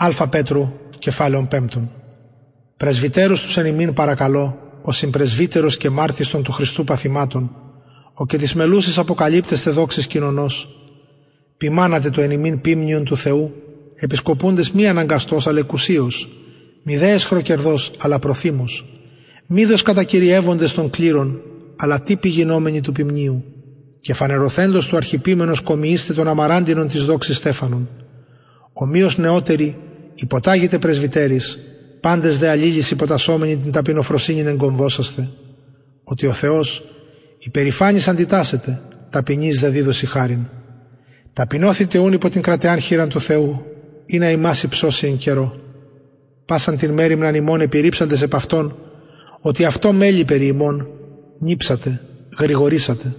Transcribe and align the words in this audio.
Α 0.00 0.28
Πέτρου, 0.28 0.72
κεφάλαιον 0.98 1.48
πέμπτον. 1.48 1.90
Πρεσβυτέρους 2.76 3.42
τους 3.42 3.56
εν 3.56 3.66
ημίν 3.66 3.92
παρακαλώ, 3.92 4.58
ο 4.82 4.92
συμπρεσβύτερος 4.92 5.76
και 5.76 5.90
μάρτιστον 5.90 6.42
του 6.42 6.52
Χριστού 6.52 6.84
παθημάτων, 6.84 7.56
ο 8.14 8.26
και 8.26 8.36
της 8.36 8.54
μελούσης 8.54 8.98
αποκαλύπτεστε 8.98 9.70
δόξης 9.70 10.06
κοινωνός. 10.06 10.68
Ποιμάνατε 11.56 12.10
το 12.10 12.20
εν 12.20 12.30
ημίν 12.30 12.60
πίμνιον 12.60 13.04
του 13.04 13.16
Θεού, 13.16 13.54
επισκοπούντες 13.94 14.70
μη 14.70 14.88
αναγκαστός 14.88 15.46
αλλά 15.46 15.58
εκουσίως, 15.58 16.28
μη 16.82 16.96
δε 16.96 17.12
εσχροκερδός 17.12 17.90
αλλά 17.98 18.18
προθύμος, 18.18 18.84
μη 19.46 19.64
δος 19.64 19.82
κατακυριεύοντες 19.82 20.74
των 20.74 20.90
κλήρων, 20.90 21.40
αλλά 21.76 22.00
τύποι 22.00 22.28
γινόμενοι 22.28 22.80
του 22.80 22.92
ποιμνίου, 22.92 23.44
και 24.00 24.14
φανερωθέντος 24.14 24.86
του 24.86 24.96
αρχιπίμενος 24.96 25.60
κομιήστε 25.60 26.12
των 26.12 26.28
αμαράντινων 26.28 26.88
της 26.88 27.04
δόξης 27.04 27.36
Στέφανον. 27.36 27.88
Ομοίως 28.72 29.18
νεότεροι, 29.18 29.76
υποτάγετε 30.20 30.78
πρεσβυτέρης, 30.78 31.58
πάντες 32.00 32.38
δε 32.38 32.48
αλλήλεις 32.48 32.90
υποτασσόμενοι 32.90 33.56
την 33.56 33.72
ταπεινοφροσύνην 33.72 34.46
εγκομβόσαστε, 34.46 35.28
ότι 36.04 36.26
ο 36.26 36.32
Θεός 36.32 36.84
υπερηφάνης 37.38 38.08
αντιτάσσεται, 38.08 38.80
ταπεινής 39.10 39.60
δε 39.60 39.68
δίδωση 39.68 40.06
χάριν. 40.06 40.46
Ταπεινώθητε 41.32 41.98
ούν 41.98 42.12
υπό 42.12 42.28
την 42.28 42.42
κρατεάν 42.42 42.78
χείραν 42.78 43.08
του 43.08 43.20
Θεού, 43.20 43.62
ή 44.06 44.18
να 44.18 44.30
ημάς 44.30 44.62
υψώσει 44.62 45.06
εν 45.06 45.16
καιρό. 45.16 45.56
Πάσαν 46.46 46.76
την 46.76 46.90
μέρη 46.90 47.16
μναν 47.16 47.34
ημών 47.34 47.60
επιρρύψαντες 47.60 48.22
επ' 48.22 48.34
αυτόν, 48.34 48.76
ότι 49.40 49.64
αυτό 49.64 49.92
μέλη 49.92 50.24
περί 50.24 50.46
ημών, 50.46 50.88
νύψατε, 51.38 52.00
γρηγορήσατε. 52.38 53.14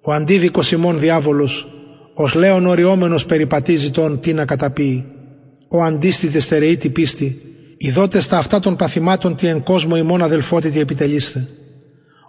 Ο 0.00 0.12
αντίδικος 0.12 0.72
ημών 0.72 0.98
διάβολος, 0.98 1.66
ως 2.14 2.34
λέον 2.34 2.66
οριόμενος 2.66 3.26
περιπατίζει 3.26 3.90
τον 3.90 4.20
τι 4.20 4.32
να 4.32 4.44
καταπεί. 4.44 5.04
Ο 5.68 5.82
αντίστητε 5.82 6.38
στερεή 6.40 6.76
τη 6.76 6.88
πίστη, 6.88 7.40
ειδότε 7.76 8.20
στα 8.20 8.38
αυτά 8.38 8.60
των 8.60 8.76
παθημάτων 8.76 9.36
τι 9.36 9.46
εν 9.46 9.62
κόσμο 9.62 9.96
ημών 9.96 10.22
αδελφότητη 10.22 10.80
επιτελείστε. 10.80 11.48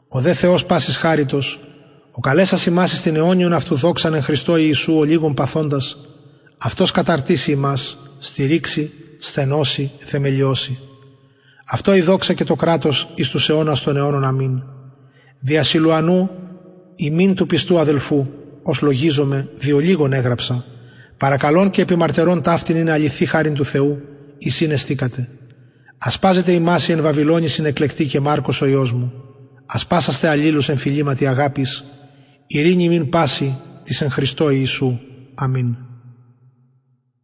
Ο 0.07 0.21
δε 0.21 0.33
Θεός 0.33 0.65
πάσης 0.65 0.97
χάριτος, 0.97 1.59
ο 2.11 2.19
καλέσας 2.19 2.65
ημάς 2.65 2.97
στην 2.97 3.15
αιώνιον 3.15 3.53
αυτού 3.53 3.75
δόξαν 3.75 4.13
εν 4.13 4.21
Χριστώ 4.23 4.57
Ιησού 4.57 4.97
ο 4.97 5.03
λίγων 5.03 5.33
παθώντας, 5.33 5.97
αυτός 6.57 6.91
καταρτήσει 6.91 7.51
ημάς, 7.51 7.97
στηρίξει, 8.17 8.91
στενώσει, 9.19 9.91
θεμελιώσει. 9.99 10.79
Αυτό 11.69 11.95
η 11.95 12.01
δόξα 12.01 12.33
και 12.33 12.43
το 12.43 12.55
κράτος 12.55 13.09
εις 13.15 13.29
τους 13.29 13.49
αιώνας 13.49 13.81
των 13.81 13.97
αιώνων 13.97 14.23
αμήν. 14.23 14.61
Δια 15.39 15.63
Σιλουανού, 15.63 16.29
ημίν 16.95 17.35
του 17.35 17.45
πιστού 17.45 17.79
αδελφού, 17.79 18.25
ως 18.63 18.81
λογίζομαι, 18.81 19.49
διολίγων 19.57 20.13
έγραψα, 20.13 20.65
παρακαλών 21.17 21.69
και 21.69 21.81
επιμαρτερών 21.81 22.41
ταύτην 22.41 22.77
είναι 22.77 22.91
αληθή 22.91 23.25
χάριν 23.25 23.53
του 23.53 23.65
Θεού, 23.65 24.01
ή 24.37 24.49
συναισθήκατε. 24.49 25.29
Ασπάζετε 25.97 26.51
η 26.51 26.59
μάση 26.59 26.91
εν 26.91 27.01
Βαβυλώνης 27.01 27.53
συνεκλεκτή 27.53 28.05
και 28.05 28.19
Μάρκος 28.19 28.61
ο 28.61 28.65
Υιός 28.65 28.93
μου. 28.93 29.13
Ασπάσαστε 29.65 30.27
αλλήλους 30.27 30.69
εν 30.69 30.77
φιλήματι 30.77 31.27
αγάπης, 31.27 31.85
ειρήνη 32.47 32.87
μην 32.87 33.09
πάση 33.09 33.57
της 33.83 34.01
εν 34.01 34.09
Χριστώ 34.09 34.49
Ιησού. 34.49 34.99
Αμήν. 35.35 35.86